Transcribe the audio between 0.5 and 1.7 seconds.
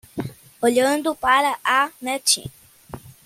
Olhando para